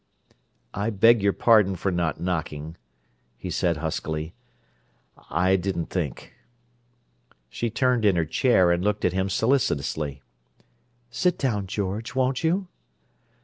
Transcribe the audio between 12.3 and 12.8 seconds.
you?"